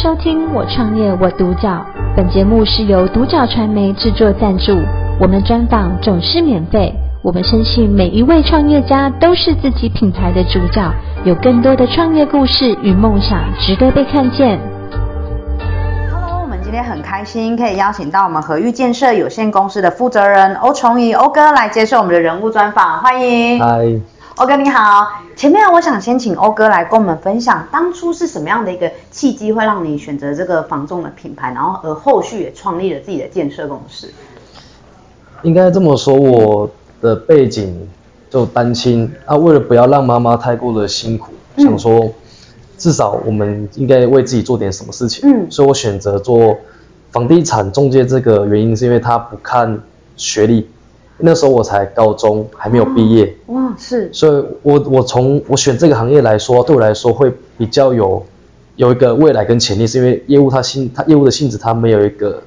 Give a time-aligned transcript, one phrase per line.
[0.00, 1.84] 收听我创业我独角，
[2.16, 4.78] 本节目是由独角传媒制作赞助，
[5.20, 6.94] 我们专访总是免费。
[7.20, 10.88] 我们相信每一位创业家都是自己品牌的主角，
[11.24, 14.60] 有更多的创业故事与梦想值得被看见。
[16.12, 23.58] Hello，我们今天很开心可以邀请到我们和裕建设有限公司的负责人欧崇仪欧哥来接受我们的人物专访，欢迎。
[23.58, 24.00] 嗨。
[24.36, 25.04] 欧哥你好，
[25.38, 34.08] 前面我想先请欧哥来跟我们分享，当初是什么样的一个契机会让你选择这个房仲的品牌，然后而后续也创立了自己的建设公司？
[35.44, 36.68] 应该这么说，我
[37.00, 37.88] 的背景
[38.28, 42.10] 就单亲，啊，为了不要让妈妈太过的辛苦，嗯、想说
[42.76, 46.58] 至少我们应该为自己做点什么事情，嗯，所以我选择做
[47.12, 49.80] 房地产中介这个原因是因为他不看
[50.16, 50.68] 学历。
[51.20, 53.34] 那时候我才高中，还没有毕业。
[53.46, 54.08] 哇，是。
[54.12, 58.24] 所以我我从我选这个行业来说，对我来说会比较有
[58.76, 62.40] 有一个未来跟潜力，是因为业务它性它业务的性质它没有一个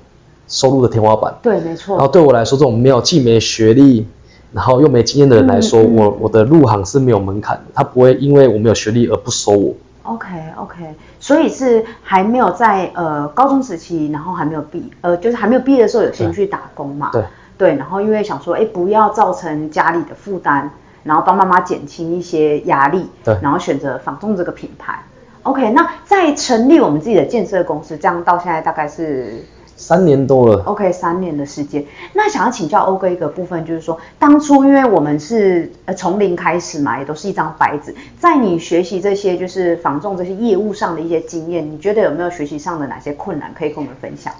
[0.48, 1.36] 收入的天花板。
[1.44, 1.98] 对，没错。
[1.98, 4.08] 然后对我来说，这种没有既没学历，
[4.54, 9.74] 然后又没经验的人来说，我我的入行是没有门槛的，他不会因为我没有学历而不收我。
[10.04, 10.26] OK
[10.56, 10.78] OK，
[11.20, 17.10] 所以是还没有在呃高中时期，然后还没有毕呃就是还没有毕业的时候有先去打工嘛？
[17.12, 17.22] 对。
[17.22, 17.26] 对，
[17.70, 20.70] 然后因为想说，哎，不要造成家里的负担，
[21.04, 25.02] 然后帮妈妈减轻一些压力，对，然后选择仿众这个品牌。
[25.44, 29.44] OK，那在成立我们自己的建设公司，这样到现在大概是
[29.76, 30.62] 三年多了。
[30.66, 31.84] OK，三年的时间。
[32.14, 44.32] 那想要请教欧哥一个部分，就是说，当初因为我们是呃从零开始嘛，也都是一张白纸，在你学习这些就是仿众这些业务上的一些经验，你觉得有没有学习上的哪些困难可以跟我们分享？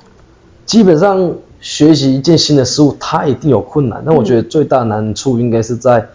[0.68, 1.34] 基本上。
[1.62, 4.02] 学习一件新的事物，它一定有困难。
[4.06, 6.06] 那我觉得最大难处应该是在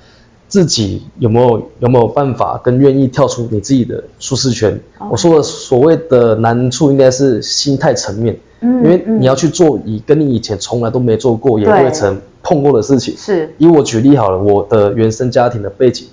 [0.49, 4.79] 自己有没有有没有办法跟愿意跳出你自己的舒适圈。
[5.11, 8.37] 我说的所谓的难处，应该是心态层面。
[8.61, 13.15] 嗯，因为你要去做以跟你以前从来都没做过，也未曾碰过的事情。
[13.17, 13.55] 是。
[13.59, 16.09] 以我举例好了，我的原生家庭的背景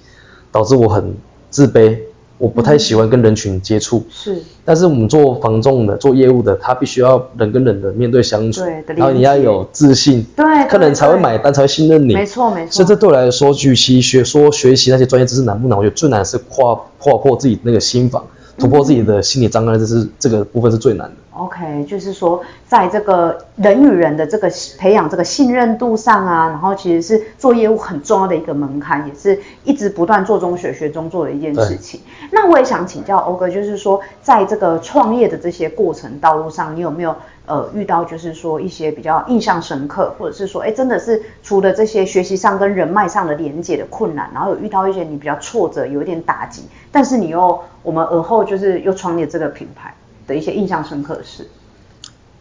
[0.52, 1.16] 导致我很
[1.50, 1.98] 自卑。
[2.38, 4.42] 我不太喜欢跟人群接触，是。
[4.66, 12.14] 但是我们做房重的、做业务的，他必须要人跟人的面对相处，对，然后你要有自信，对，客人才会买单，才会信任你。
[12.14, 12.72] 没错，没错。
[12.72, 15.78] 所以这对我来说，与其学说学习那些专业知识难不难？
[15.78, 18.26] 我觉得最难是跨跨破自己那个心防，
[18.58, 21.16] 突破自己的心理障碍，这是这个部分是最难的。
[21.36, 32.02] OK，就是说，在这个人与人的这个培养这个信任度上啊，然后其实是做业务很重要的一个门槛，也是一直不断做中学学中做的一件事情。
[32.32, 37.16] 那我也想请教欧哥，就是说，在这个创业的这些过程道路上，你有没有
[37.48, 46.62] 呃遇到就是说一些比较印象深刻，或者是说，哎，真的是除了这些学习上跟人脉上的连接的困难，然后有遇到一些你比较挫折、有一点打击，
[46.92, 49.92] 但是你又我们而后就是又创立这个品牌。
[50.26, 51.48] 的一些印象深刻的事，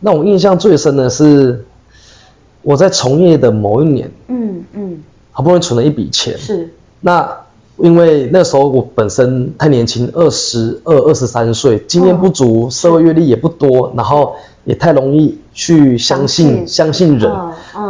[0.00, 1.64] 那我印象最深的是
[2.62, 6.72] 我在从业的某一年，嗯嗯，好不容易存了一笔钱，是。
[7.00, 7.28] 那
[7.78, 17.32] 因为那时候我本身太年轻，二十二、二十三岁，经验不足，哦、社会阅历也不多，然后也太容易去相信相信，人，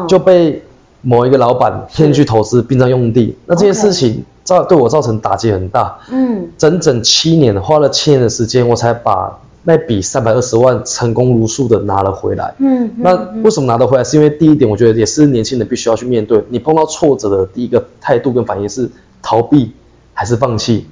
[0.08, 0.62] 就被
[1.02, 3.36] 某一个老板骗去投资殡葬用地。
[3.44, 9.38] 那这件事情造对我造成打击很大，嗯，整整七年，花了七年的时间，我才把。
[9.64, 12.54] 那笔三百二十万成功如数的拿了回来。
[12.58, 14.02] 嗯，那为什么拿得回来？
[14.02, 16.44] 是因为第一点，我觉得也是年轻人必须要去面对。
[16.48, 18.90] 你碰到挫折的第一个态度跟反应是
[19.22, 19.72] 逃避
[20.14, 20.86] 还是放弃？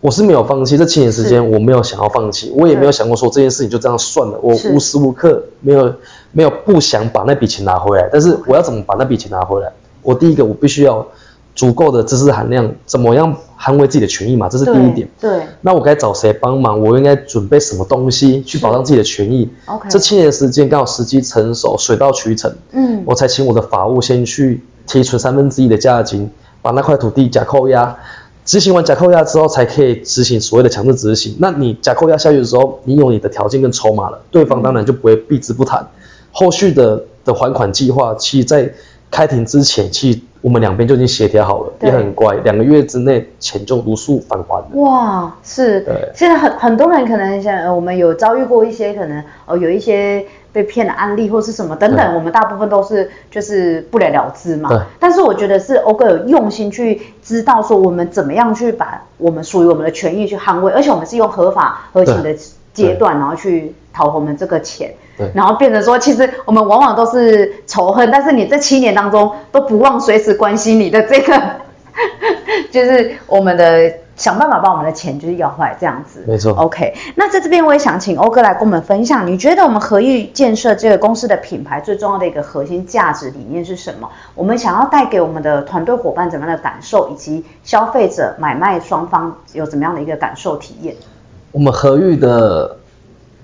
[0.00, 4.38] 我是没有放弃，这七年时间我没有想要放弃，我也没有想过说这件事情就这样算了。
[4.42, 5.94] 我无时无刻没有
[6.32, 8.08] 没有不想把那笔钱拿回来。
[8.12, 9.70] 但是我要怎么把那笔钱拿回来？
[10.02, 11.06] 我第一个我必须要。
[11.54, 14.48] 足够的知识含量，怎么样捍卫自己的权益嘛？
[14.48, 15.08] 这是第一点。
[15.20, 15.38] 对。
[15.38, 16.80] 对，那我该找谁帮忙？
[16.80, 19.88] 我应该准备什么东西去保障自己的权益？OK。
[19.88, 22.52] 这七年时间刚好时机成熟，水到渠成。
[22.72, 23.02] 嗯。
[23.06, 26.28] 我才请我的法务先去提存三分之一的价金，
[26.60, 27.96] 把那块土地假扣押。
[28.44, 31.36] 执行完假扣押之后，才可以执行所谓的强制执行。
[31.38, 35.88] 那你假扣押下去的时候，你有你的条件跟筹码了，对方当然就不会避之不谈。
[36.32, 38.74] 后续的的还款计划，其实在
[39.08, 40.18] 开庭之前，其实。
[40.44, 44.66] 我们两边就已经协调好了，也很乖，两个月之内钱就如数返还了。
[44.74, 45.80] 哇，是。
[45.80, 46.10] 对。
[46.14, 54.68] 现在很很多人可能像呃，我们有遭遇过一些可能呃，有一些被骗的案例或是什么等等，我们大部分都是就是不了了之嘛。
[54.68, 54.78] 对。
[55.00, 62.36] 但是我觉得是欧哥有用心去知道说我们怎么样去把我们属于我们的权益去捍卫，而且我们是用合法合情的
[62.74, 64.92] 阶段，然后去讨我们这个钱。
[65.16, 71.40] 对，然后变成说，其实我们往往都是仇恨，但是你这七年当中都不忘随时关心你的这个，
[72.72, 76.24] 就是我们的想办法把我们的钱就是要回来这样子。
[76.26, 76.52] 没错。
[76.54, 84.10] OK，那在这边我也想请欧哥来跟我们分享，你觉得我们和誉建设这个公司的品牌最重要的一个核心价值理念是什么？
[84.34, 90.96] 我们想要带给我们的团队伙伴怎么样的感受，以及消费者买卖双方有怎么样的一个感受体验？
[91.54, 92.76] 我们和誉的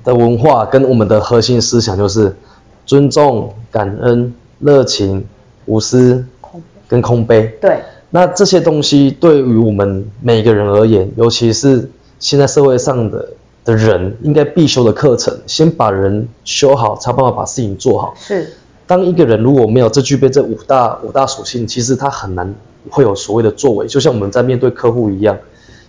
[0.03, 2.35] 的文化跟我们的核心思想就是
[2.85, 5.25] 尊重、感恩、热情、
[5.67, 6.25] 无私
[6.89, 7.47] 跟空杯。
[7.61, 7.79] 对。
[8.11, 13.29] 那这些东西对于我们每个人而言，尤其是现在社会上的
[13.65, 15.39] 的人，应该必修的课程。
[15.47, 18.13] 先把人修好，才有办法把事情做好。
[18.17, 18.53] 是。
[18.89, 22.53] 当一个人如果没有这具备这五大五大属性，其实他很难
[22.91, 23.87] 会有所谓的作为。
[23.87, 25.39] 就像我们在面对客户一样，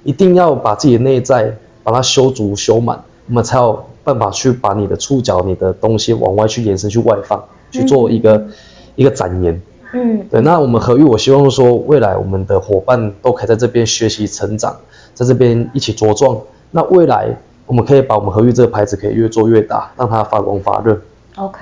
[0.03, 8.51] 一定要把自己的内在把它修足修满，我们才有办法去把你的触角、你的东西往外去延伸、去外放，去做一个、嗯、
[8.95, 9.61] 一个展延。
[9.93, 14.75] 嗯，对，那我们和誉，我希望说，未来我们的伙伴都可以在这边学习成长，
[15.13, 16.39] 在这边一起茁壮。
[16.71, 17.35] 那未来
[17.65, 20.99] 我们可以把我们和誉这个牌子可以越做越大，让它发光发热。
[21.35, 21.59] OK。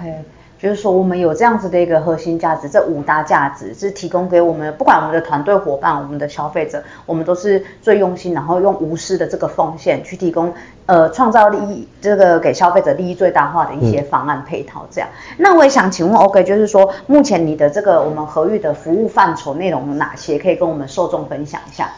[0.61, 10.53] 就是说，我们有这样子的一个核心价值，这五大价值是提供给我们，不管我们的团队伙伴、我们的消费者，我们都是最用心，然后用无私的这个奉献去提供，
[10.85, 14.85] 呃，创造利益，这个给消费者利益最大化的一些方案配套。
[14.91, 21.89] 这样，嗯、那我也想请问，OK，就是说，目前你的这个我们和誉的服务范畴内容有哪些，可以跟我们受众分享一下？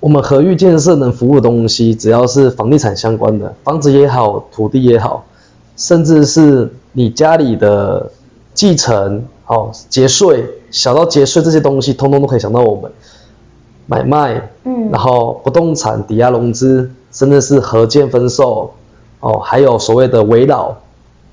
[0.00, 5.26] 我们和誉建设能服务的东西，只要是房地产相关的，房子也好，土地也好。
[5.76, 8.10] 甚至是你家里的
[8.54, 12.90] 继承、哦节税，小到节税这些东西，通通都可以想到我们
[13.86, 18.72] 买卖，嗯，然后不动产抵押融资，甚至是合建分售，
[19.20, 20.76] 哦，还有所谓的围绕，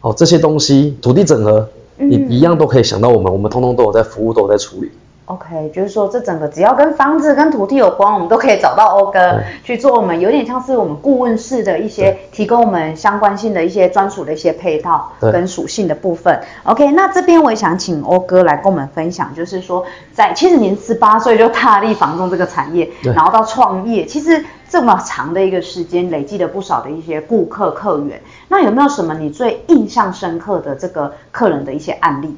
[0.02, 1.68] 哦这些东西，土地整合，
[1.98, 4.92] 你一样都可以想到我们，我们通通都有在服务，都有在处理。
[5.28, 10.00] OK，就是说这整个只要跟房子跟土地有关，我们都可以找到欧哥去做。
[10.00, 16.40] 我们有点像是我们顾问式的一些提供我们相关性的一些专属的一些配套跟属性的部分。
[16.62, 19.84] OK，那这边我也想请欧哥来跟我们分享，就是说
[20.14, 28.22] 在其实您十八岁就踏入房仲这个产业，然后到创业，其实这么长的一个时间累积了不少的一些顾客客源。
[28.48, 32.38] 那有没有什么你最印象深刻的这个客人的一些案例？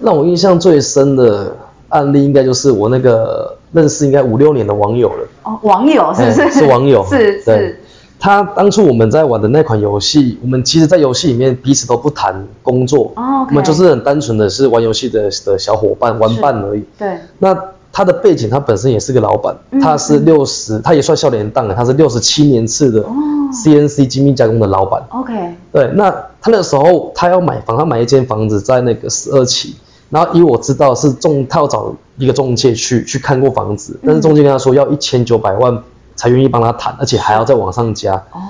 [0.00, 1.54] 让我印象最深的。
[1.88, 5.28] 案例应该就是我那个认识应该五六年的网友了。
[5.44, 6.40] 哦，网友是不是？
[6.42, 7.04] 欸、是网友。
[7.06, 7.80] 是是。
[8.18, 13.12] 他当初我们在玩的那款游戏，我们其实，在游戏里面彼此都不谈工作。
[13.14, 16.82] 我们就是很单纯的是玩游戏的的小伙伴玩伴而已。
[16.98, 17.18] 对。
[17.38, 17.54] 那
[17.92, 23.04] 他的背景，他本身也是个老板，嗯、他是六十，他也算少年档了，他是六十七年次的
[23.52, 25.02] CNC 精密加工的老板。
[25.10, 25.52] OK、哦。
[25.72, 26.10] 对，那
[26.40, 29.76] 他那个时候他要买房，他买一间房子在那个十二期。
[30.08, 35.82] 然后，以我知道是中，他要找一个中介去去看过房子，但是中介跟他说要一千九百万
[36.14, 38.14] 才愿意帮他谈，而且还要再往上加。
[38.32, 38.40] 哦。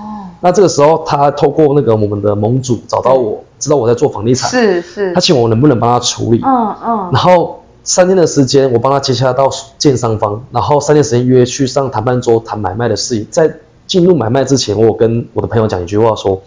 [0.41, 5.15] 那这个时候，他透过那个我们的盟主找到我，知道我在做房地产，是是。
[5.15, 6.43] 他请我能不能帮他处理。
[6.45, 7.11] 嗯嗯。
[7.11, 9.49] 然后三天的时间，我帮他接洽到
[9.79, 13.27] 建商方，然后三天时间约去上谈判桌谈买卖的事宜。
[13.31, 13.51] 在
[13.87, 16.43] 进入买卖之前，我跟我的朋友讲一句话说：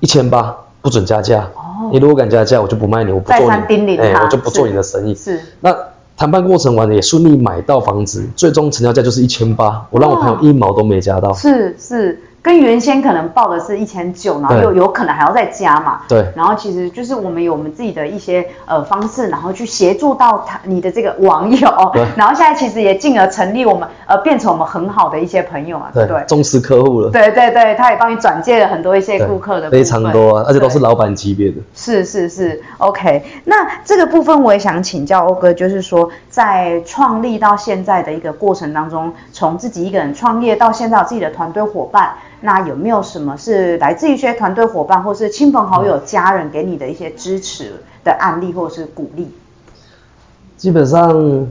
[0.00, 1.48] 一千八不准加价。
[1.92, 3.38] 你如果敢加价，我就不卖你，我不做
[3.68, 5.14] 你，哎，我就不做你的生意。
[5.14, 5.40] 是。
[5.60, 5.76] 那
[6.16, 11.32] 谈判过程完了，也顺利买到房子，最终成交价就是一千八，我让我朋友一毛都没加到。
[11.34, 12.20] 是是。
[12.46, 16.02] 跟原先可能报的是一千九，然后又有可能还要再加嘛。
[16.06, 16.24] 对。
[16.36, 21.90] 然后其实就是我们有我们自己的一些呃方式，然后去协助到他你的这个网友。
[21.92, 22.06] 对。
[22.16, 26.22] 然后现在其实也进而成立我们呃变成我们很好的一些朋友啊，对不对？
[26.28, 27.10] 忠实客户了。
[27.10, 29.68] 对对对，他也帮你转介了很多一些顾客的。
[29.68, 31.56] 非常多啊，而且都是老板级别的。
[31.74, 33.24] 是是是，OK。
[33.42, 42.12] 那这个部分我也想请教欧哥，就是说在创立到现在的一个过程当中，从自己一个人创业到现在有自己的团队伙伴。
[42.46, 47.72] 那有没有什么是来自于一些团队伙伴，或是亲朋好友、家人给你的一些支持
[48.04, 49.26] 的案例，或者是鼓励？
[50.56, 51.48] 基本上，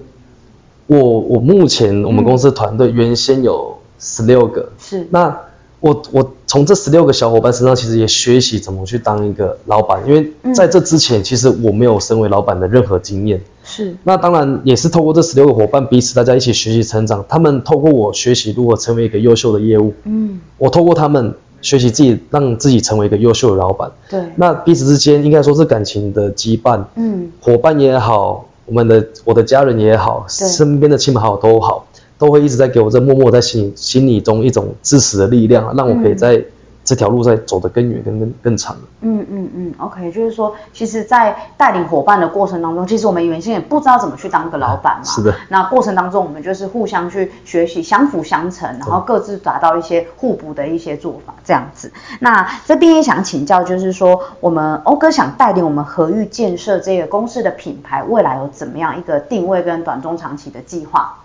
[0.88, 5.06] 我我目前我们公司团队原先有十六个，是。
[5.10, 5.38] 那
[5.82, 13.42] 我我从这十六个小伙伴身上，其实也学习怎么去当一个老板，因为在这之前，其实我没有身为老板的任何经验。
[13.76, 17.26] 是，那当然也是透过这十六个伙伴彼此大家一起学习成长。
[17.28, 23.92] 他们透过我学习如何成为一个优秀的业务，嗯，我透过他们学习自己让自己成为一个优秀的老板。
[24.10, 31.86] 对，那彼此之间应该说是感情的羁绊，嗯，伙伴也好，我们的我的家人也好，身边的亲朋好友都好，
[32.18, 36.42] 都会一直在给我这默默在心心里中一种支持的力量，让我可以在
[36.86, 38.78] 这条路在走得更远、更更更长。
[39.02, 45.04] 嗯嗯嗯，OK，就是说，其实，在带领伙伴的过程当中，其实我们原先也不知道怎么去当个老板嘛。
[45.04, 45.34] 是的。
[45.50, 51.92] 那过程当中，我们就是互相去学习，相辅相成，然后各自达到一些互补的一些做法，这样子。
[52.20, 61.16] 那这边也想请教，就是说，我们欧哥想带领我们和裕建设这个公司的品牌，未来有怎么样一个定位跟短中长期的计划？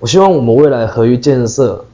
[0.00, 1.84] 我希望我们未来和裕建设。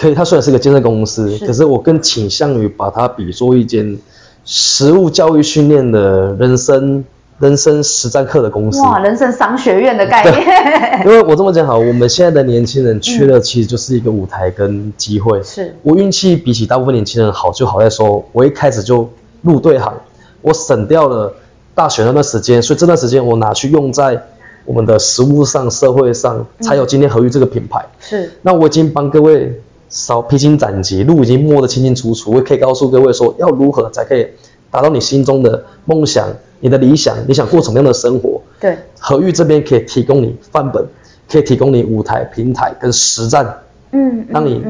[0.00, 3.98] 可以，它虽然是个建设公司，是可是我更倾向于把它比作一间
[4.46, 7.04] 实务教育训练的人生
[7.38, 8.80] 人生实战课的公司。
[8.80, 11.04] 哇，人生商学院的概念。
[11.04, 15.42] 因为我这么讲好，我们现在的年轻人缺的其实就是一个舞台跟机会。
[15.42, 19.06] 是、嗯、我运气比起大部分年轻人好，就好在说我一开始就
[19.42, 19.92] 入对行，
[20.40, 21.30] 我省掉了
[21.74, 24.22] 大学那段时间，所以这段时间我拿去用在
[24.64, 27.84] 我们的实物上、社会上，才有今天和裕这个品牌。
[28.00, 29.60] 是，那我已经帮各位。
[29.90, 32.30] 少披荆斩棘，路已经摸得清清楚楚。
[32.30, 34.24] 我可以告诉各位说，要如何才可以
[34.70, 36.28] 达到你心中的梦想、
[36.60, 37.16] 你的理想？
[37.26, 38.40] 你想过什么样的生活？
[38.60, 40.86] 对，和玉这边可以提供你范本，
[41.28, 43.52] 可以提供你舞台、平台跟实战。
[43.90, 44.64] 嗯，让你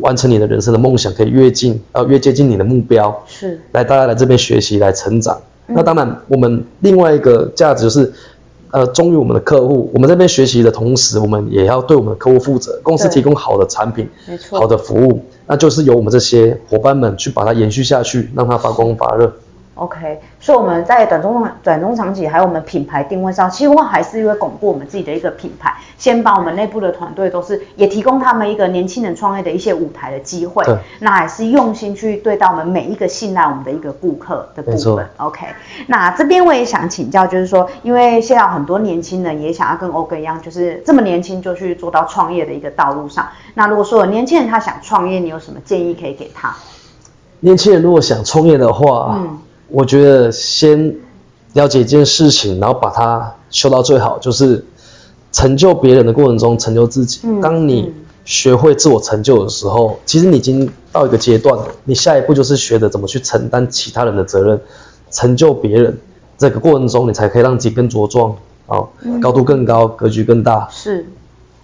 [0.00, 3.24] 完成你的人生的梦想，可以越近呃越接近你的目标。
[3.26, 5.40] 是，来大家来这边学习来成长。
[5.68, 8.12] 嗯、那当然，我们另外一个价值就是。
[8.76, 12.78] 呃，忠于我们的客户，我们这边学习的同时，我们也要对我们的客户负责。
[12.82, 19.32] 公司提供好的产品，没错，好的服务，那就是由我们这些伙伴们去把它延续下去，让它发光发热。
[19.76, 30.62] OK，所以我们在短中短中长期还有我们品牌定位上，希望还是因为巩固我们自己的一个品牌，先把我们内部的团队都是也提供他们一个年轻人创业的一些舞台的机会。
[30.64, 35.04] 对，那还是用心去对待我们每一个信赖我们的一个顾客的部分。
[35.16, 35.48] OK，
[35.88, 43.26] 那这边我也想请教，就是说，因为现在很多年轻人也想要跟欧哥一样，就是这么年轻就去做到创业的一个道路上。
[43.54, 46.54] 那如果说有年轻人他想创业，你有什么建议可以给他？
[47.40, 49.38] 年轻人如果想创业的话，嗯。
[49.68, 50.96] 我觉得先
[51.54, 54.64] 了解一件事情，然后把它修到最好，就是
[55.32, 57.20] 成就别人的过程中成就自己。
[57.24, 57.92] 嗯、当你
[58.24, 61.66] 学会自我成就的时候，其实你已经到一个阶段了。
[61.84, 64.60] 你下一步就是学着怎么去承担其他人的责任，
[65.10, 65.98] 成就别人。
[66.38, 68.84] 这个过程中，你才可以让自己更茁壮，啊，
[69.22, 70.68] 高度更高，格局更大。
[70.70, 71.06] 是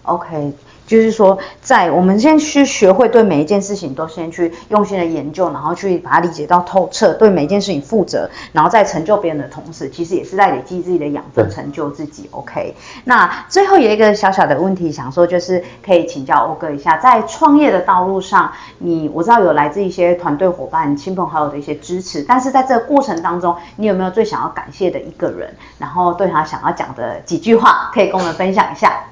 [0.05, 0.53] ，OK。
[0.93, 12.29] 就是说，在我们先去学会对每一件事情都先去用心的研究，然后去把它理解到透彻，对每一件事情负责，然后在成就别人的同时，其实也是在累积自己的养分，成就自己。
[12.33, 25.55] OK，那最后有一个小小的问题想说，就是可以请教欧哥一下，在创业的道路上，你我知道有来自一些团队伙伴、亲朋好友的一些支持，但是在这个过程当中，你有没有最想要感谢的一个人？
[25.79, 29.05] 然后对他想要讲的几句话，可以跟我们分享一下。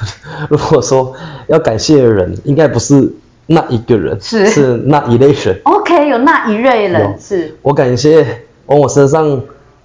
[0.48, 1.14] 如果说
[1.46, 3.12] 要感谢的人，应该不是
[3.46, 5.60] 那一个人，是是那一类人。
[5.64, 7.56] OK，有那一类人，是。
[7.62, 9.40] 我感谢往我身上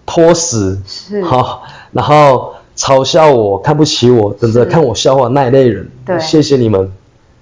[0.05, 5.89] 拖屎，是好，然后嘲笑我、看不起我、等着看我笑话那一类人。
[6.05, 6.91] 对，谢谢你们。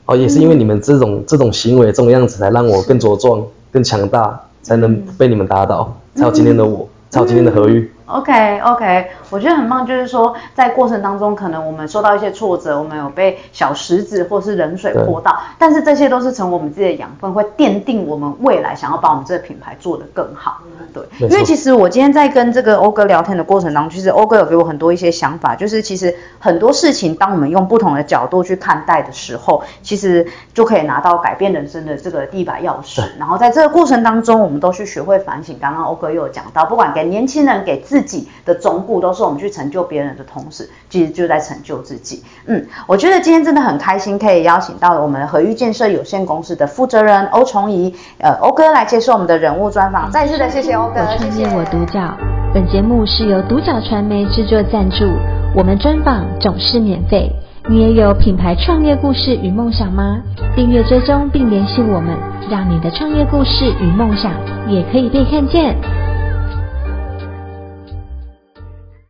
[0.05, 7.89] 哦，也是因为你们这种、嗯、这种行为、这种样子，才让我更茁壮、更强大，才能被你们打倒，才有今天的我，嗯、才有今天的和玉。
[8.07, 20.59] OK OK，我觉得很棒，就是说在过程当中，可能我们受到一些挫折，我们有被小石子或是冷水泼到，但是这些都是成为我们自己的养分，会奠定我们未来想要把我们这个品牌做得更好。
[20.93, 33.01] 对，因为其实我今天在跟这个欧哥聊天的过程当中，其实欧哥有给我很多一些想法，就是其实很多事情，当我们用不同的角度去看待的时候，其实就可以拿到改变人生的这个第一把钥匙。
[33.17, 35.57] 然后在这个过程当中，我们都去学会反省。
[35.61, 42.23] 刚刚欧哥又有讲到，不管给年轻人，给自己的忠告，都是我们去成就别人的同时，其实就在成就自己。
[42.45, 50.09] 嗯，我觉得今天真的很开心，可以邀请到了我们和裕建设有限公司的负责人欧崇仪，呃，欧哥来接受我们的人物专访。
[50.11, 51.99] 再次的谢谢欧哥，我创业我独角。
[52.53, 55.05] 本节目是由独角传媒制作赞助，
[55.55, 57.31] 我们专访总是免费。
[57.69, 60.19] 你也有品牌创业故事与梦想吗？
[60.55, 62.17] 订阅追踪并联系我们，
[62.49, 64.31] 让你的创业故事与梦想
[64.67, 66.10] 也可以被看见。